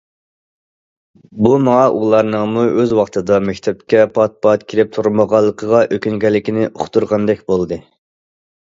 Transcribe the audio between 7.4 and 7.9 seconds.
بولدى.